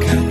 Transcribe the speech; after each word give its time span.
가까 0.00 0.21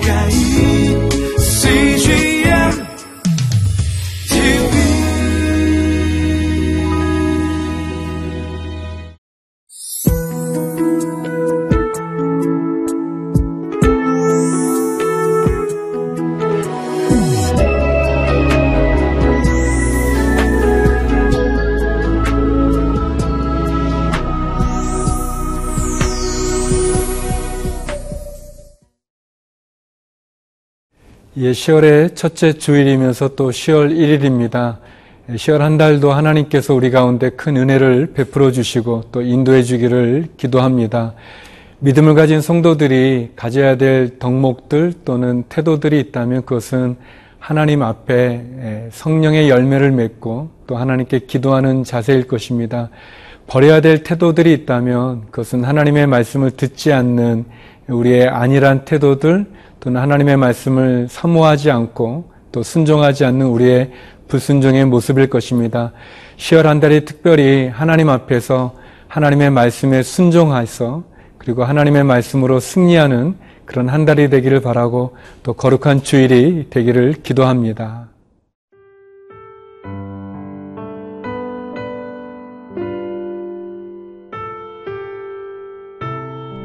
예, 31.37 31.51
10월의 31.51 32.13
첫째 32.13 32.51
주일이면서 32.51 33.35
또 33.37 33.51
10월 33.51 33.95
1일입니다. 33.95 34.79
10월 35.29 35.59
한 35.59 35.77
달도 35.77 36.11
하나님께서 36.11 36.73
우리 36.73 36.91
가운데 36.91 37.29
큰 37.29 37.55
은혜를 37.55 38.11
베풀어 38.13 38.51
주시고 38.51 39.05
또 39.13 39.21
인도해 39.21 39.63
주기를 39.63 40.27
기도합니다. 40.35 41.13
믿음을 41.79 42.15
가진 42.15 42.41
성도들이 42.41 43.31
가져야 43.37 43.77
될 43.77 44.19
덕목들 44.19 44.91
또는 45.05 45.43
태도들이 45.47 46.01
있다면 46.01 46.43
그것은 46.43 46.97
하나님 47.39 47.81
앞에 47.81 48.89
성령의 48.91 49.49
열매를 49.49 49.91
맺고 49.91 50.49
또 50.67 50.75
하나님께 50.75 51.19
기도하는 51.19 51.85
자세일 51.85 52.27
것입니다. 52.27 52.89
버려야 53.47 53.79
될 53.79 54.03
태도들이 54.03 54.51
있다면 54.51 55.27
그것은 55.31 55.63
하나님의 55.63 56.07
말씀을 56.07 56.51
듣지 56.51 56.91
않는 56.91 57.45
우리의 57.87 58.27
안일한 58.27 58.85
태도들 58.85 59.45
또는 59.79 60.01
하나님의 60.01 60.37
말씀을 60.37 61.07
사모하지 61.09 61.71
않고 61.71 62.31
또 62.51 62.63
순종하지 62.63 63.25
않는 63.25 63.47
우리의 63.47 63.91
불순종의 64.27 64.85
모습일 64.85 65.29
것입니다. 65.29 65.91
10월 66.37 66.63
한 66.63 66.79
달이 66.79 67.05
특별히 67.05 67.67
하나님 67.67 68.09
앞에서 68.09 68.75
하나님의 69.07 69.49
말씀에 69.49 70.03
순종하여서 70.03 71.03
그리고 71.37 71.65
하나님의 71.65 72.03
말씀으로 72.03 72.59
승리하는 72.59 73.35
그런 73.65 73.89
한 73.89 74.05
달이 74.05 74.29
되기를 74.29 74.61
바라고 74.61 75.15
또 75.43 75.53
거룩한 75.53 76.03
주일이 76.03 76.67
되기를 76.69 77.15
기도합니다. 77.23 78.10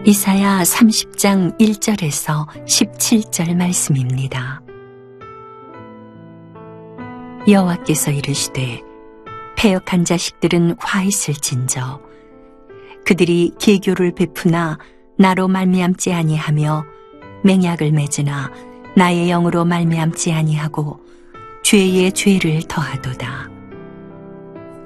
이사야 0.08 0.62
30장 0.62 1.58
1절에서 1.58 2.46
17절 2.64 3.56
말씀입니다. 3.56 4.62
여호와께서 7.48 8.12
이르시되 8.12 8.82
패역한 9.56 10.04
자식들은 10.04 10.77
화 10.78 11.02
있을진저 11.02 12.00
그들이 13.04 13.50
계교를 13.58 14.14
베푸나 14.14 14.78
나로 15.18 15.48
말미암지 15.48 16.12
아니하며 16.12 16.84
맹약을 17.42 17.90
맺으나 17.90 18.52
나의 18.94 19.27
영으로 19.27 19.64
말미암지 19.64 20.32
아니하고 20.32 21.00
죄의 21.64 22.12
죄를 22.12 22.62
더하도다. 22.68 23.50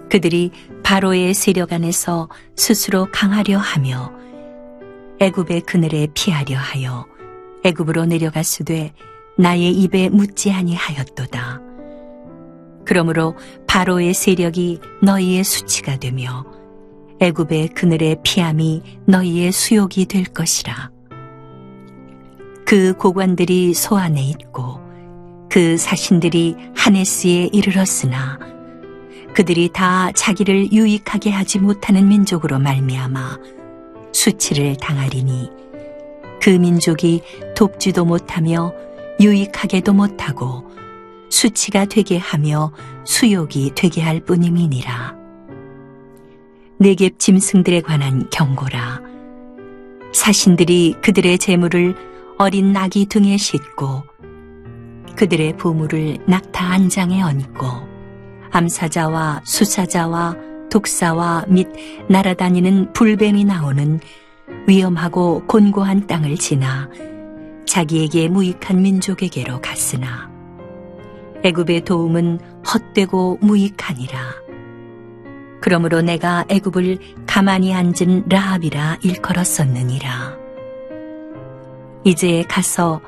그들이 0.09 0.51
바로의 0.83 1.35
세력 1.35 1.75
안에서 1.75 2.31
스스로 2.57 3.07
강하려 3.13 3.59
하며 3.59 4.19
애굽의 5.23 5.61
그늘에 5.63 6.07
피하려 6.15 6.57
하여 6.57 7.07
애굽으로 7.63 8.07
내려갔으되 8.07 8.95
나의 9.37 9.71
입에 9.73 10.09
묻지 10.09 10.51
아니하였도다. 10.51 11.61
그러므로 12.87 13.37
바로의 13.67 14.15
세력이 14.15 14.81
너희의 15.03 15.45
수치가 15.45 15.99
되며 15.99 16.47
애굽의 17.21 17.69
그늘의 17.75 18.21
피함이 18.23 18.83
너희의 19.05 19.53
수욕이 19.53 20.07
될 20.07 20.25
것이라. 20.25 20.91
그 22.65 22.95
고관들이 22.95 23.75
소안에 23.75 24.23
있고 24.23 24.81
그 25.51 25.77
사신들이 25.77 26.57
하네스에 26.75 27.51
이르렀으나 27.53 28.39
그들이 29.35 29.69
다 29.71 30.13
자기를 30.13 30.73
유익하게 30.73 31.31
하지 31.31 31.59
못하는 31.59 32.09
민족으로 32.09 32.59
말미암아 32.59 33.60
수치를 34.13 34.77
당하리니 34.77 35.51
그 36.41 36.51
민족이 36.51 37.23
돕지도 37.55 38.05
못하며 38.05 38.73
유익하게도 39.21 39.93
못하고 39.93 40.65
수치가 41.29 41.85
되게 41.85 42.17
하며 42.17 42.73
수욕이 43.05 43.73
되게 43.75 44.01
할 44.03 44.21
뿐임이니라. 44.21 45.17
내갭 46.81 47.19
짐승들에 47.19 47.83
관한 47.83 48.29
경고라. 48.31 49.03
사신들이 50.13 50.97
그들의 51.03 51.39
재물을 51.39 51.95
어린 52.39 52.73
낙이 52.73 53.07
등에 53.07 53.37
싣고 53.37 54.03
그들의 55.15 55.57
보물을 55.59 56.19
낙타 56.27 56.65
안장에 56.65 57.23
얹고 57.23 57.67
암사자와 58.51 59.43
수사자와 59.45 60.50
독사와 60.71 61.45
및 61.49 61.69
날아다니는 62.09 62.93
불뱀이 62.93 63.45
나오는 63.45 64.01
위험하고 64.67 65.45
곤고한 65.47 66.07
땅을 66.07 66.37
지나 66.37 66.89
자기에게 67.67 68.29
무익한 68.29 68.83
민족에게로 68.83 69.61
갔으나 69.61 70.31
애굽의 71.43 71.85
도움은 71.85 72.39
헛되고 72.67 73.39
무익하니라. 73.41 74.19
그러므로 75.61 76.03
내가 76.03 76.45
애굽을 76.49 76.99
가만히 77.27 77.75
앉은 77.75 78.25
라합이라 78.29 78.99
일컬었었느니라. 79.03 80.39
이제 82.05 82.45
가서 82.49 83.01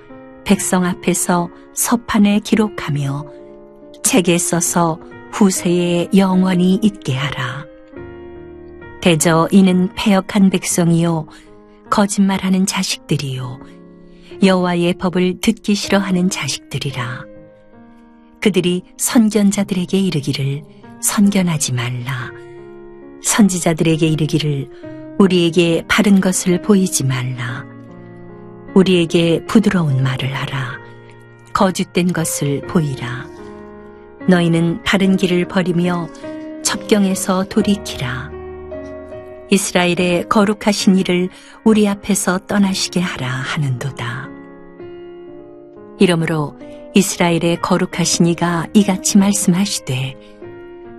백성 0.45 0.85
앞에서 0.85 1.49
서판에 1.75 2.41
기록하며 2.41 3.27
책에 4.03 4.37
써서 4.39 4.99
후세에 5.33 6.09
영원히 6.17 6.79
있게 6.83 7.17
하라. 7.17 7.67
대저 9.01 9.49
이는 9.51 9.89
패역한 9.97 10.51
백성이요 10.51 11.27
거짓말하는 11.91 12.67
자식들이요 12.67 13.59
여호와의 14.43 14.95
법을 14.95 15.41
듣기 15.41 15.75
싫어하는 15.75 16.31
자식들이라. 16.31 17.25
그들이 18.41 18.83
선견자들에게 18.97 19.99
이르기를 19.99 20.63
선견하지 21.01 21.73
말라. 21.73 22.31
선지자들에게 23.23 24.07
이르기를 24.07 24.69
우리에게 25.19 25.85
바른 25.89 26.21
것을 26.21 26.61
보이지 26.61 27.05
말라. 27.05 27.65
우리에게 28.75 29.45
부드러운 29.47 30.03
말을 30.03 30.35
하라. 30.35 30.79
거짓된 31.53 32.13
것을 32.13 32.63
보이라. 32.63 33.32
너희는 34.29 34.83
바른 34.85 35.17
길을 35.17 35.49
버리며 35.49 36.09
첩경에서 36.63 37.45
돌이키라. 37.45 38.31
이스라엘의 39.51 40.29
거룩하신 40.29 40.97
이를 40.97 41.29
우리 41.65 41.87
앞에서 41.89 42.39
떠나시게 42.47 43.01
하라 43.01 43.29
하는도다. 43.29 44.29
이러므로 45.99 46.59
이스라엘의 46.95 47.61
거룩하신 47.61 48.27
이가 48.27 48.67
이같이 48.75 49.19
말씀하시되 49.19 50.17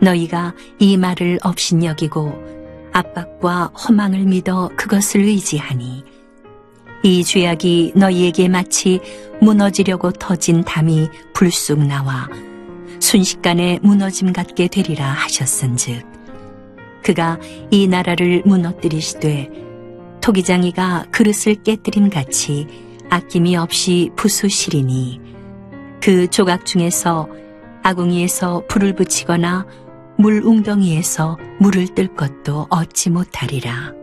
너희가 0.01 0.53
이 0.79 0.97
말을 0.97 1.40
업신여기고 1.44 2.91
압박과 2.94 3.66
허망을 3.67 4.19
믿어 4.25 4.69
그것을 4.75 5.22
의지하니 5.22 6.03
이 7.03 7.23
죄악이 7.23 7.93
너희에게 7.96 8.47
마치 8.47 9.02
무너지려고 9.41 10.11
터진 10.11 10.64
담이 10.64 11.09
불쑥 11.34 11.85
나와 11.85 12.29
순식간에 13.14 13.78
무너짐 13.84 14.34
같게 14.34 14.68
되리라 14.68 15.06
하셨은즉 15.06 16.04
그가 17.04 17.40
이 17.70 17.88
나라를 17.88 18.42
무너뜨리시되 18.44 19.52
토기장이가 20.20 21.06
그릇을 21.12 21.62
깨뜨림 21.62 22.10
같이 22.10 22.66
아낌이 23.12 23.56
없이 23.56 24.10
부수시리니 24.16 25.22
그 26.02 26.28
조각 26.28 26.66
중에서 26.66 27.30
아궁이에서 27.84 28.64
불을 28.68 28.96
붙이거나 28.96 29.68
물 30.18 30.42
웅덩이에서 30.44 31.38
물을 31.60 31.86
뜰 31.94 32.16
것도 32.16 32.66
얻지 32.72 33.12
못하리라. 33.12 33.94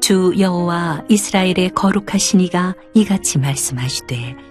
주 0.00 0.32
여호와 0.38 1.04
이스라엘의 1.10 1.72
거룩하신 1.74 2.40
이가 2.40 2.74
이같이 2.94 3.38
말씀하시되 3.38 4.47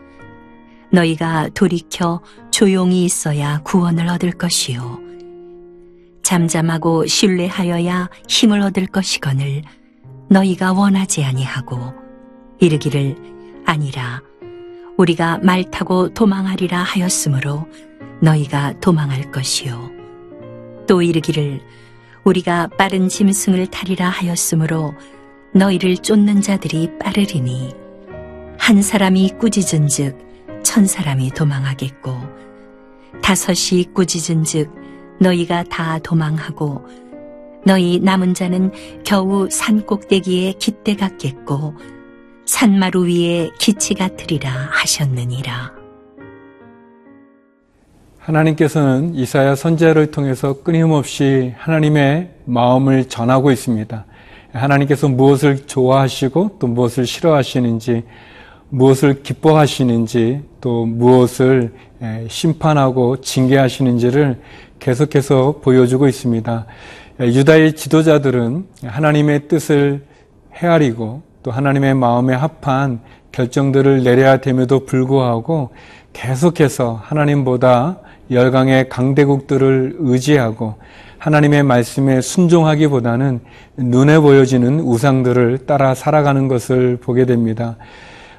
너희가 0.91 1.49
돌이켜 1.53 2.21
조용히 2.51 3.03
있어야 3.05 3.61
구원을 3.63 4.07
얻을 4.07 4.31
것이요. 4.31 4.99
잠잠하고 6.23 7.05
신뢰하여야 7.05 8.09
힘을 8.27 8.61
얻을 8.61 8.87
것이거늘 8.87 9.61
너희가 10.29 10.73
원하지 10.73 11.23
아니하고 11.23 11.93
이르기를 12.59 13.15
아니라 13.65 14.21
우리가 14.97 15.39
말 15.43 15.63
타고 15.69 16.13
도망하리라 16.13 16.79
하였으므로 16.79 17.65
너희가 18.21 18.79
도망할 18.79 19.31
것이요. 19.31 19.91
또 20.87 21.01
이르기를 21.01 21.61
우리가 22.23 22.67
빠른 22.77 23.07
짐승을 23.07 23.67
타리라 23.67 24.09
하였으므로 24.09 24.93
너희를 25.53 25.97
쫓는 25.97 26.41
자들이 26.41 26.97
빠르리니 26.99 27.73
한 28.57 28.81
사람이 28.81 29.35
꾸짖은즉 29.39 30.26
천 30.67 30.85
사람이 30.85 31.29
도망하겠고 31.29 32.11
다섯이 33.23 33.85
꾸짖은 33.93 34.43
즉 34.43 34.69
너희가 35.21 35.63
다 35.63 35.97
도망하고 35.99 36.85
너희 37.65 38.01
남은 38.03 38.33
자는 38.33 38.73
겨우 39.05 39.47
산 39.49 39.85
꼭대기에 39.85 40.55
깃대 40.59 40.97
같겠고 40.97 41.73
산마루 42.45 43.07
위에 43.07 43.49
기치 43.57 43.93
같으리라 43.93 44.51
하셨느니라. 44.71 45.71
하나님께서는 48.19 49.15
이사야 49.15 49.55
선지자를 49.55 50.11
통해서 50.11 50.61
끊임없이 50.63 51.53
하나님의 51.57 52.33
마음을 52.43 53.07
전하고 53.07 53.51
있습니다. 53.51 54.05
하나님께서 54.51 55.07
무엇을 55.07 55.65
좋아하시고 55.65 56.57
또 56.59 56.67
무엇을 56.67 57.05
싫어하시는지, 57.05 58.03
무엇을 58.69 59.23
기뻐하시는지, 59.23 60.41
또 60.61 60.85
무엇을 60.85 61.73
심판하고 62.27 63.21
징계하시는지를 63.21 64.39
계속해서 64.79 65.59
보여주고 65.63 66.07
있습니다. 66.07 66.65
유다의 67.19 67.75
지도자들은 67.75 68.65
하나님의 68.83 69.47
뜻을 69.47 70.03
헤아리고 70.53 71.21
또 71.43 71.51
하나님의 71.51 71.95
마음에 71.95 72.35
합한 72.35 72.99
결정들을 73.31 74.03
내려야 74.03 74.37
됨에도 74.37 74.85
불구하고 74.85 75.69
계속해서 76.13 76.99
하나님보다 77.03 77.99
열강의 78.29 78.89
강대국들을 78.89 79.95
의지하고 79.99 80.75
하나님의 81.17 81.63
말씀에 81.63 82.21
순종하기보다는 82.21 83.39
눈에 83.77 84.19
보여지는 84.19 84.79
우상들을 84.81 85.65
따라 85.65 85.95
살아가는 85.95 86.47
것을 86.47 86.97
보게 86.97 87.25
됩니다. 87.25 87.77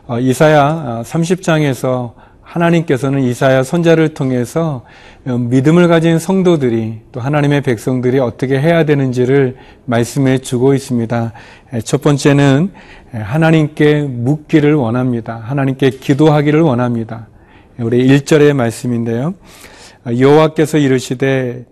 어, 0.09 0.19
이사야 0.19 1.03
30장에서 1.05 2.15
하나님께서는 2.41 3.21
이사야 3.25 3.63
선자를 3.63 4.15
통해서 4.15 4.83
어, 5.27 5.37
믿음을 5.37 5.87
가진 5.87 6.19
성도들이 6.19 7.01
또 7.13 7.21
하나님의 7.21 7.61
백성들이 7.61 8.19
어떻게 8.19 8.59
해야 8.59 8.87
되는지를 8.87 9.57
말씀해 9.85 10.39
주고 10.39 10.73
있습니다. 10.73 11.35
첫 11.85 12.01
번째는 12.01 12.73
하나님께 13.13 14.01
묻기를 14.05 14.75
원합니다. 14.75 15.43
하나님께 15.45 15.91
기도하기를 15.91 16.63
원합니다. 16.63 17.29
우리 17.79 18.09
1절의 18.09 18.55
말씀인데요. 18.55 19.35
여호와께서 20.07 20.79
이르시되 20.79 21.67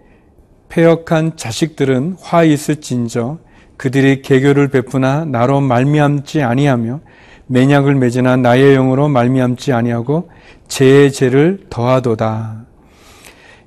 폐역한 0.69 1.37
자식들은 1.37 2.17
화 2.21 2.45
있을진저 2.45 3.39
그들이 3.79 4.21
개교를 4.21 4.69
베푸나 4.69 5.25
나로 5.25 5.63
말미암지 5.63 6.43
아니하며 6.43 7.01
맹약을 7.49 7.95
맺으나 7.95 8.37
나의 8.37 8.75
영으로 8.75 9.09
말미암지 9.09 9.73
아니하고 9.73 10.31
죄의 10.69 11.13
죄를 11.13 11.67
더하도다. 11.71 12.67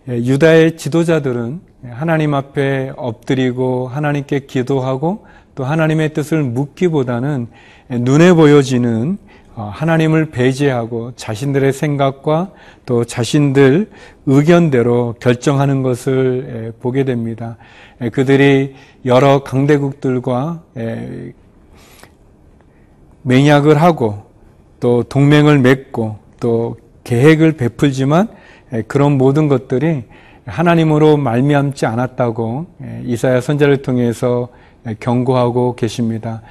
예, 0.09 0.17
유다의 0.17 0.77
지도자들은 0.77 1.61
하나님 1.91 2.33
앞에 2.33 2.91
엎드리고 2.97 3.87
하나님께 3.87 4.41
기도하고 4.47 5.25
또 5.55 5.63
하나님의 5.63 6.13
뜻을 6.13 6.43
묻기보다는 6.43 7.47
눈에 7.89 8.33
보여지는 8.33 9.17
어, 9.55 9.69
하나님을 9.73 10.29
배제하고 10.29 11.13
자신들의 11.17 11.73
생각과 11.73 12.51
또 12.85 13.03
자신들 13.03 13.89
의견대로 14.25 15.15
결정하는 15.19 15.83
것을 15.83 16.67
예, 16.67 16.79
보게 16.79 17.03
됩니다. 17.03 17.57
예, 18.01 18.09
그들이 18.09 18.75
여러 19.05 19.43
강대국들과 19.43 20.63
맹약을 23.23 23.81
하고 23.81 24.23
또 24.79 25.03
동맹을 25.03 25.59
맺고 25.59 26.17
또 26.39 26.77
계획을 27.03 27.53
베풀지만 27.53 28.27
그런 28.87 29.17
모든 29.17 29.47
것들이 29.47 30.03
하나님으로 30.45 31.17
말미암지 31.17 31.85
않았다고 31.85 32.65
이사야 33.05 33.41
선자를 33.41 33.81
통해서 33.81 34.49
경고하고 34.99 35.75
계십니다. 35.75 36.41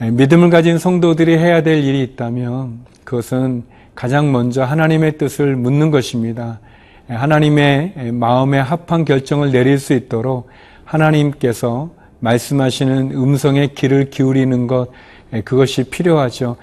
믿음을 0.00 0.50
가진 0.50 0.78
성도들이 0.78 1.36
해야 1.36 1.62
될 1.62 1.84
일이 1.84 2.02
있다면 2.02 2.80
그것은 3.04 3.64
가장 3.94 4.32
먼저 4.32 4.62
하나님의 4.64 5.18
뜻을 5.18 5.56
묻는 5.56 5.90
것입니다. 5.90 6.60
하나님의 7.08 8.12
마음에 8.12 8.58
합한 8.58 9.04
결정을 9.04 9.52
내릴 9.52 9.78
수 9.78 9.92
있도록 9.92 10.48
하나님께서 10.84 11.90
말씀하시는 12.20 13.12
음성의 13.12 13.74
귀를 13.74 14.10
기울이는 14.10 14.66
것, 14.66 14.88
그것이 15.44 15.84
필요하죠. 15.84 16.56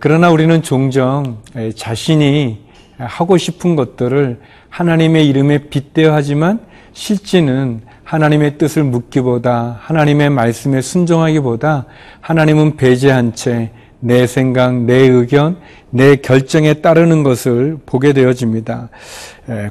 그러나 0.00 0.30
우리는 0.30 0.62
종종 0.62 1.38
자신이 1.74 2.64
하고 2.98 3.36
싶은 3.36 3.76
것들을 3.76 4.40
하나님의 4.68 5.28
이름에 5.28 5.68
빗대어 5.68 6.12
하지만 6.12 6.60
실제는 6.92 7.82
하나님의 8.04 8.58
뜻을 8.58 8.84
묻기보다 8.84 9.78
하나님의 9.80 10.30
말씀에 10.30 10.80
순종하기보다 10.80 11.86
하나님은 12.20 12.76
배제한 12.76 13.34
채 13.34 13.72
내 14.00 14.26
생각, 14.26 14.82
내 14.82 14.94
의견, 14.94 15.56
내 15.90 16.16
결정에 16.16 16.74
따르는 16.74 17.22
것을 17.22 17.78
보게 17.86 18.12
되어집니다. 18.12 18.90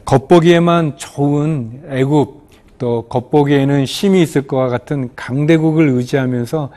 겉보기에만 0.05 0.97
좋은 0.97 1.83
애굽 1.89 2.45
또 2.77 3.03
겉보기에는 3.07 3.85
힘이 3.85 4.21
있을 4.23 4.47
것과 4.47 4.67
같은 4.67 5.09
강대국을 5.15 5.89
의지하면서 5.89 6.69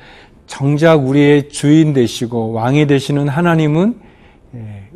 정작 0.48 1.06
우리의 1.06 1.50
주인 1.50 1.92
되시고 1.92 2.52
왕이 2.52 2.88
되시는 2.88 3.28
하나님은 3.28 3.94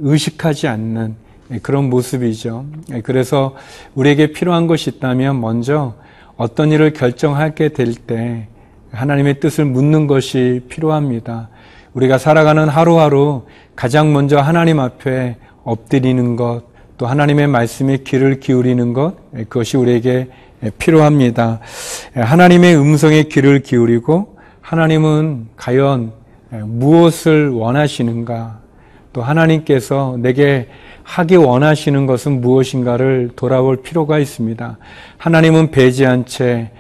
의식하지 0.01 0.67
않는 0.67 1.15
그런 1.63 1.89
모습이죠. 1.89 2.65
그래서 3.05 3.55
우리에게 3.95 4.33
필요한 4.33 4.67
것이 4.67 4.91
있다면 4.91 5.41
먼저 5.41 5.95
어떤 6.37 6.73
일을 6.73 6.93
결정하게 6.95 7.69
될 7.69 7.95
때 7.95 8.49
하나님의 8.91 9.39
뜻을 9.41 9.65
묻는 9.67 10.07
것이 10.07 10.63
필요합니다. 10.69 11.51
우리가 11.95 12.19
살아가는 12.19 12.69
하루하루 12.69 13.43
가장 13.77 14.13
먼저 14.13 14.39
하나님 14.39 14.81
앞에 14.81 15.37
엎드리는 15.65 16.37
것, 16.37 16.63
또 16.99 17.07
하나님의 17.07 17.47
말씀에 17.47 17.99
귀를 17.99 18.41
기울이는 18.41 18.93
것, 18.93 19.15
그것이 19.33 19.77
우리에게 19.77 20.29
필요합니다. 20.79 21.61
하나님의 22.15 22.77
음성에 22.77 23.25
귀를 23.25 23.61
기울이고 23.61 24.32
하나님은 24.63 25.49
과연 25.57 26.13
무엇을 26.51 27.51
원하시는가, 27.51 28.61
또 29.13 29.23
하나님께서 29.23 30.17
내게 30.19 30.69
하기 31.03 31.37
원하시는 31.37 32.07
것은 32.07 32.41
무엇인가를 32.41 33.33
돌아볼 33.37 33.83
필요가 33.83 34.19
있습니다. 34.19 34.79
하나님은 35.19 35.71
배제한 35.73 36.25
채 36.25 36.71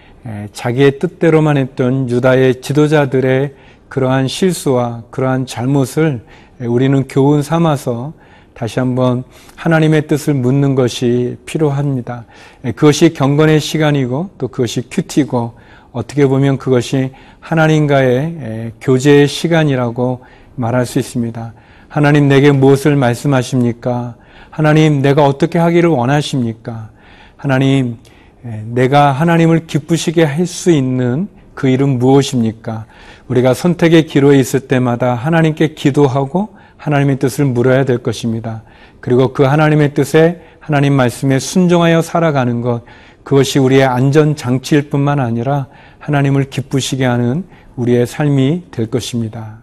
자기의 0.52 0.98
뜻대로만 1.00 1.56
했던 1.56 2.08
유다의 2.08 2.62
지도자들의 2.62 3.54
그러한 3.88 4.28
실수와 4.28 5.02
그러한 5.10 5.44
잘못을 5.44 6.24
우리는 6.60 7.06
교훈 7.08 7.42
삼아서 7.42 8.14
다시 8.54 8.78
한번 8.78 9.24
하나님의 9.56 10.06
뜻을 10.06 10.34
묻는 10.34 10.74
것이 10.74 11.36
필요합니다. 11.44 12.24
그것이 12.62 13.12
경건의 13.12 13.60
시간이고 13.60 14.30
또 14.38 14.48
그것이 14.48 14.88
큐티고 14.88 15.54
어떻게 15.92 16.26
보면 16.26 16.58
그것이 16.58 17.12
하나님과의 17.40 18.72
교제의 18.80 19.28
시간이라고 19.28 20.24
말할 20.54 20.86
수 20.86 20.98
있습니다. 20.98 21.52
하나님 21.88 22.28
내게 22.28 22.50
무엇을 22.50 22.96
말씀하십니까? 22.96 24.16
하나님 24.50 25.02
내가 25.02 25.26
어떻게 25.26 25.58
하기를 25.58 25.90
원하십니까? 25.90 26.90
하나님 27.36 27.98
내가 28.42 29.12
하나님을 29.12 29.66
기쁘시게 29.66 30.24
할 30.24 30.46
수 30.46 30.70
있는 30.70 31.28
그 31.54 31.68
일은 31.68 31.98
무엇입니까? 31.98 32.86
우리가 33.28 33.54
선택의 33.54 34.06
기로에 34.06 34.38
있을 34.38 34.60
때마다 34.60 35.14
하나님께 35.14 35.74
기도하고 35.74 36.56
하나님의 36.76 37.18
뜻을 37.18 37.44
물어야 37.44 37.84
될 37.84 37.98
것입니다. 37.98 38.62
그리고 39.00 39.32
그 39.32 39.42
하나님의 39.42 39.94
뜻에 39.94 40.40
하나님 40.58 40.94
말씀에 40.94 41.38
순종하여 41.38 42.02
살아가는 42.02 42.60
것, 42.62 42.82
그것이 43.24 43.58
우리의 43.58 43.84
안전 43.84 44.36
장치일 44.36 44.90
뿐만 44.90 45.20
아니라 45.20 45.68
하나님을 45.98 46.50
기쁘시게 46.50 47.04
하는 47.04 47.44
우리의 47.76 48.06
삶이 48.06 48.64
될 48.70 48.90
것입니다. 48.90 49.62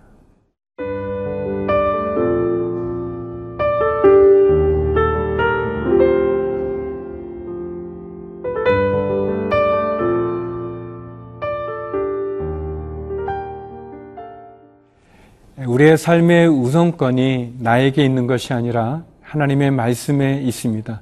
우리의 15.66 15.98
삶의 15.98 16.48
우선권이 16.48 17.56
나에게 17.60 18.04
있는 18.04 18.28
것이 18.28 18.54
아니라 18.54 19.04
하나님의 19.22 19.72
말씀에 19.72 20.42
있습니다. 20.42 21.02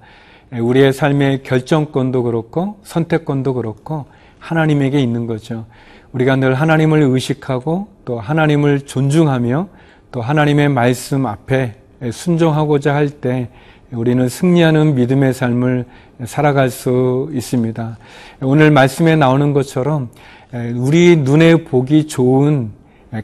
우리의 0.52 0.94
삶의 0.94 1.44
결정권도 1.44 2.24
그렇고 2.24 2.80
선택권도 2.84 3.54
그렇고 3.56 4.06
하나님에게 4.40 5.00
있는 5.00 5.28
거죠. 5.28 5.66
우리가 6.14 6.38
늘 6.38 6.54
하나님을 6.54 7.02
의식하고 7.02 7.88
또 8.06 8.20
하나님을 8.20 8.82
존중하며 8.82 9.68
또 10.12 10.22
하나님의 10.22 10.70
말씀 10.70 11.26
앞에 11.26 11.76
순종하고자 12.12 12.96
할 12.96 13.10
때 13.10 13.50
우리는 13.92 14.28
승리하는 14.28 14.96
믿음의 14.96 15.34
삶을 15.34 15.86
살아갈 16.26 16.70
수 16.70 17.30
있습니다. 17.34 17.98
오늘 18.42 18.70
말씀에 18.72 19.16
나오는 19.16 19.54
것처럼 19.54 20.10
우리 20.76 21.16
눈에 21.18 21.64
보기 21.64 22.08
좋은 22.08 22.72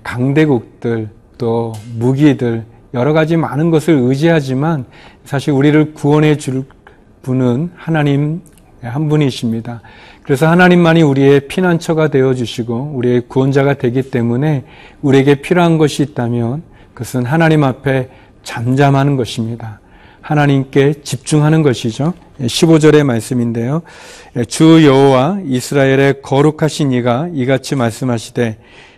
강대국들 0.03 1.09
또 1.37 1.73
무기들 1.97 2.63
여러 2.93 3.11
가지 3.11 3.35
많은 3.35 3.71
것을 3.71 3.93
의지하지만 3.93 4.85
사실 5.25 5.51
우리를 5.51 5.93
구원해 5.93 6.37
줄 6.37 6.63
분은 7.23 7.71
하나님 7.75 8.41
한 8.81 9.09
분이십니다. 9.09 9.81
그래서 10.23 10.47
하나님만이 10.47 11.01
우리의 11.01 11.47
피난처가 11.47 12.09
되어 12.09 12.33
주시고 12.33 12.91
우리의 12.95 13.23
구원자가 13.27 13.75
되기 13.75 14.03
때문에 14.03 14.65
우리에게 15.01 15.35
필요한 15.35 15.77
것이 15.77 16.03
있다면 16.03 16.63
그것은 16.93 17.25
하나님 17.25 17.63
앞에 17.63 18.09
잠잠하는 18.43 19.15
것입니다. 19.15 19.79
하나님께 20.21 21.01
집중하는 21.03 21.63
것이죠. 21.63 22.13
15절의 22.39 23.03
말씀인데요. 23.03 23.81
주 24.47 24.85
여호와 24.85 25.39
이스라엘의 25.45 26.21
거룩하신 26.21 26.91
이가 26.91 27.29
이같이 27.33 27.75
말씀하시되 27.75 28.57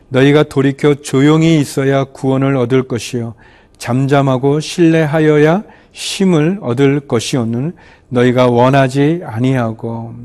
너희가 0.09 0.43
돌이켜 0.43 0.95
조용히 0.95 1.59
있어야 1.59 2.05
구원을 2.05 2.55
얻을 2.57 2.83
것이요 2.83 3.33
잠잠하고 3.77 4.59
신뢰하여야 4.59 5.63
쉼을 5.91 6.59
얻을 6.61 7.01
것이오늘 7.01 7.73
너희가 8.15 8.47
원하지 8.47 9.21
아니하고 9.25 10.15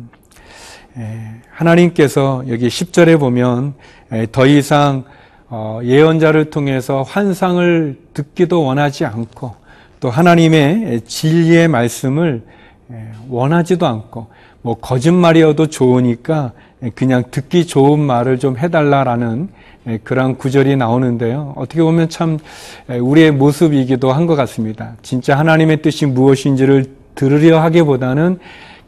하나님께서 1.50 2.44
여기 2.48 2.68
10절에 2.68 3.18
보면 3.18 3.74
더 4.32 4.46
이상 4.46 5.04
어, 5.52 5.80
예언자를 5.82 6.50
통해서 6.50 7.02
환상을 7.02 7.98
듣기도 8.14 8.62
원하지 8.62 9.04
않고 9.04 9.56
또 9.98 10.08
하나님의 10.08 11.00
진리의 11.06 11.66
말씀을 11.66 12.44
원하지도 13.28 13.84
않고 13.84 14.28
뭐 14.62 14.74
거짓말이어도 14.76 15.66
좋으니까 15.66 16.52
그냥 16.94 17.24
듣기 17.32 17.66
좋은 17.66 17.98
말을 17.98 18.38
좀 18.38 18.56
해달라라는 18.56 19.48
그런 20.04 20.36
구절이 20.36 20.76
나오는데요. 20.76 21.52
어떻게 21.56 21.82
보면 21.82 22.08
참 22.08 22.38
우리의 22.88 23.32
모습이기도 23.32 24.12
한 24.12 24.26
것 24.26 24.36
같습니다. 24.36 24.94
진짜 25.02 25.36
하나님의 25.36 25.82
뜻이 25.82 26.06
무엇인지를 26.06 26.99
들으려 27.14 27.60
하기보다는 27.60 28.38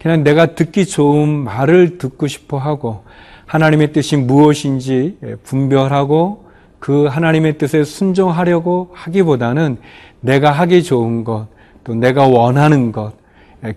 그냥 0.00 0.24
내가 0.24 0.54
듣기 0.54 0.86
좋은 0.86 1.28
말을 1.28 1.98
듣고 1.98 2.26
싶어 2.26 2.58
하고 2.58 3.04
하나님의 3.46 3.92
뜻이 3.92 4.16
무엇인지 4.16 5.18
분별하고 5.44 6.44
그 6.78 7.06
하나님의 7.06 7.58
뜻에 7.58 7.84
순종하려고 7.84 8.90
하기보다는 8.92 9.76
내가 10.20 10.50
하기 10.50 10.82
좋은 10.82 11.22
것, 11.22 11.46
또 11.84 11.94
내가 11.94 12.26
원하는 12.26 12.90
것, 12.90 13.12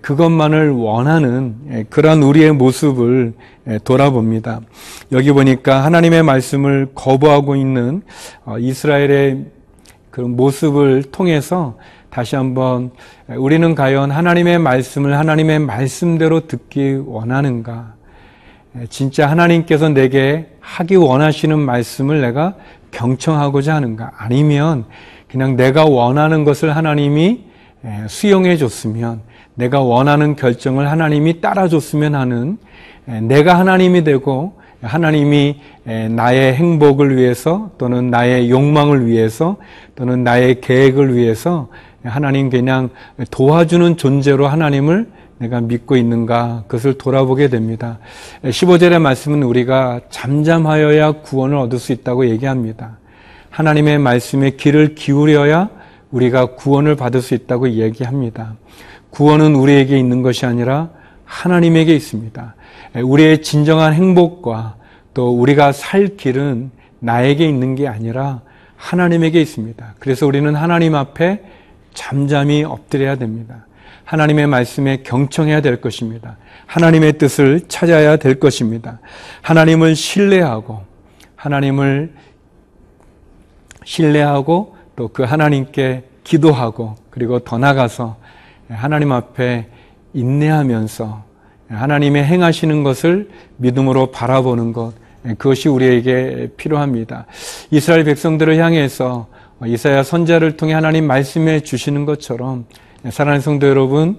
그것만을 0.01 0.71
원하는 0.71 1.85
그런 1.91 2.23
우리의 2.23 2.53
모습을 2.53 3.33
돌아봅니다. 3.83 4.61
여기 5.11 5.31
보니까 5.31 5.83
하나님의 5.83 6.23
말씀을 6.23 6.87
거부하고 6.95 7.55
있는 7.55 8.01
어, 8.45 8.57
이스라엘의 8.57 9.45
그런 10.09 10.35
모습을 10.35 11.03
통해서 11.11 11.77
다시 12.15 12.37
한번 12.37 12.91
우리는 13.27 13.75
과연 13.75 14.09
하나님의 14.09 14.57
말씀을 14.59 15.17
하나님의 15.19 15.59
말씀대로 15.59 16.47
듣기 16.47 17.01
원하는가? 17.05 17.93
진짜 18.87 19.29
하나님께서 19.29 19.89
내게 19.89 20.47
하기 20.61 20.95
원하시는 20.95 21.59
말씀을 21.59 22.21
내가 22.21 22.55
경청하고자 22.91 23.75
하는가? 23.75 24.13
아니면 24.17 24.85
그냥 25.27 25.57
내가 25.57 25.83
원하는 25.83 26.45
것을 26.45 26.73
하나님이 26.73 27.43
수용해 28.07 28.55
줬으면 28.55 29.19
내가 29.55 29.81
원하는 29.81 30.37
결정을 30.37 30.89
하나님이 30.89 31.41
따라줬으면 31.41 32.15
하는 32.15 32.57
내가 33.23 33.59
하나님이 33.59 34.05
되고 34.05 34.53
하나님이 34.81 35.59
나의 36.11 36.53
행복을 36.53 37.17
위해서 37.17 37.71
또는 37.77 38.09
나의 38.09 38.49
욕망을 38.49 39.05
위해서 39.05 39.57
또는 39.95 40.23
나의 40.23 40.61
계획을 40.61 41.13
위해서 41.13 41.67
하나님 42.05 42.49
그냥 42.49 42.89
도와주는 43.31 43.97
존재로 43.97 44.47
하나님을 44.47 45.07
내가 45.37 45.59
믿고 45.61 45.97
있는가 45.97 46.63
그것을 46.67 46.97
돌아보게 46.97 47.49
됩니다. 47.49 47.99
15절의 48.43 48.99
말씀은 49.01 49.43
우리가 49.43 50.01
잠잠하여야 50.09 51.23
구원을 51.23 51.57
얻을 51.57 51.77
수 51.77 51.91
있다고 51.91 52.27
얘기합니다. 52.29 52.97
하나님의 53.49 53.99
말씀에 53.99 54.51
귀를 54.51 54.95
기울여야 54.95 55.69
우리가 56.11 56.55
구원을 56.55 56.95
받을 56.95 57.21
수 57.21 57.33
있다고 57.33 57.69
얘기합니다. 57.71 58.55
구원은 59.09 59.55
우리에게 59.55 59.97
있는 59.97 60.21
것이 60.21 60.45
아니라 60.45 60.89
하나님에게 61.25 61.93
있습니다. 61.95 62.55
우리의 63.03 63.41
진정한 63.41 63.93
행복과 63.93 64.75
또 65.13 65.29
우리가 65.37 65.71
살 65.71 66.17
길은 66.17 66.71
나에게 66.99 67.47
있는 67.47 67.75
게 67.75 67.87
아니라 67.87 68.41
하나님에게 68.75 69.41
있습니다. 69.41 69.95
그래서 69.99 70.27
우리는 70.27 70.53
하나님 70.55 70.95
앞에 70.95 71.41
잠잠히 71.95 72.63
엎드려야 72.63 73.15
됩니다. 73.15 73.65
하나님의 74.03 74.45
말씀에 74.45 74.97
경청해야 74.97 75.61
될 75.61 75.81
것입니다. 75.81 76.37
하나님의 76.67 77.17
뜻을 77.17 77.61
찾아야 77.67 78.17
될 78.17 78.39
것입니다. 78.39 78.99
하나님을 79.41 79.95
신뢰하고 79.95 80.83
하나님을 81.35 82.13
신뢰하고 83.83 84.75
또 84.95 85.09
그 85.09 85.23
하나님께 85.23 86.03
기도하고 86.23 86.95
그리고 87.09 87.39
더 87.39 87.57
나가서 87.57 88.17
하나님 88.69 89.11
앞에 89.11 89.67
인내하면서 90.13 91.23
하나님의 91.69 92.23
행하시는 92.23 92.83
것을 92.83 93.29
믿음으로 93.57 94.11
바라보는 94.11 94.73
것 94.73 94.93
그것이 95.37 95.69
우리에게 95.69 96.51
필요합니다. 96.57 97.25
이스라엘 97.71 98.03
백성들을 98.03 98.57
향해서 98.57 99.27
이사야 99.63 100.03
선자를 100.03 100.57
통해 100.57 100.73
하나님 100.73 101.07
말씀해 101.07 101.61
주시는 101.61 102.05
것처럼 102.05 102.65
사랑하는 103.09 103.41
성도 103.41 103.67
여러분, 103.67 104.17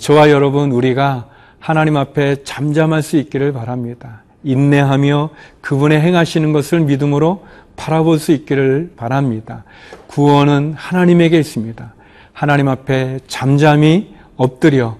저와 0.00 0.30
여러분 0.30 0.72
우리가 0.72 1.28
하나님 1.58 1.96
앞에 1.96 2.42
잠잠할 2.42 3.02
수 3.02 3.16
있기를 3.16 3.52
바랍니다. 3.52 4.22
인내하며 4.42 5.30
그분의 5.60 6.00
행하시는 6.00 6.52
것을 6.52 6.80
믿음으로 6.80 7.46
바라볼 7.76 8.18
수 8.18 8.32
있기를 8.32 8.92
바랍니다. 8.96 9.64
구원은 10.08 10.74
하나님에게 10.76 11.38
있습니다. 11.38 11.94
하나님 12.32 12.68
앞에 12.68 13.20
잠잠히 13.28 14.14
엎드려 14.36 14.96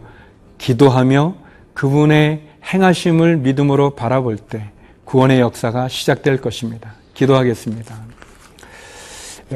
기도하며 0.59 1.35
그분의 1.75 2.43
행하심을 2.73 3.39
믿음으로 3.39 3.91
바라볼 3.91 4.37
때 4.37 4.71
구원의 5.05 5.41
역사가 5.41 5.89
시작될 5.89 6.41
것입니다. 6.41 6.93
기도하겠습니다. 7.15 8.22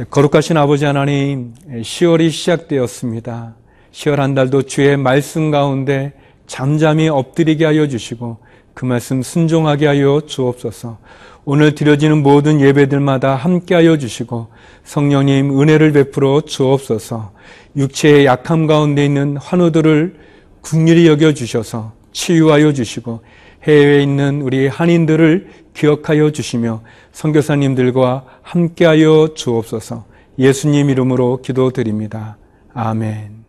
거룩하신 0.05 0.59
아버지 0.59 0.85
하나님, 0.85 1.55
10월이 1.71 2.31
시작되었습니다. 2.31 3.55
10월 3.93 4.17
한 4.17 4.35
달도 4.35 4.63
주의 4.63 4.95
말씀 4.97 5.51
가운데 5.51 6.13
잠잠히 6.47 7.09
엎드리게 7.09 7.65
하여 7.65 7.89
주시고 7.89 8.37
그 8.75 8.85
말씀 8.85 9.23
순종하게 9.23 9.87
하여 9.87 10.21
주옵소서. 10.27 10.99
오늘 11.47 11.75
드려지는 11.75 12.23
모든 12.23 12.61
예배들마다 12.61 13.37
함께 13.37 13.75
하여 13.75 13.97
주시고 13.97 14.49
성령님 14.85 15.59
은혜를 15.59 15.93
베풀어 15.93 16.43
주옵소서. 16.43 17.33
육체의 17.77 18.27
약함 18.27 18.67
가운데 18.67 19.05
있는 19.05 19.39
환우들을 19.39 20.17
국률이 20.61 21.07
여겨 21.07 21.33
주셔서 21.33 21.95
치유하여 22.13 22.73
주시고 22.75 23.23
해외에 23.63 24.03
있는 24.03 24.43
우리 24.43 24.69
한인들을 24.69 25.49
기억하여 25.77 26.31
주시며 26.33 26.81
선교사님들과 27.13 28.25
함께하여 28.43 29.35
주옵소서. 29.35 30.07
예수님 30.39 30.91
이름으로 30.91 31.43
기도드립니다. 31.43 32.39
아멘. 32.73 33.45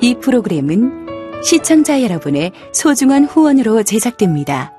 이 0.00 0.14
프로그램은 0.20 1.06
시청자 1.42 2.02
여러분의 2.02 2.52
소중한 2.72 3.24
후원으로 3.24 3.82
제작됩니다. 3.84 4.77